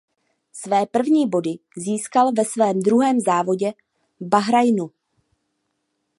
Své 0.53 0.85
první 0.85 1.29
body 1.29 1.49
získal 1.77 2.31
ve 2.33 2.45
svém 2.45 2.79
druhém 2.81 3.19
závodě 3.19 3.71
v 4.19 4.25
Bahrajnu. 4.25 4.91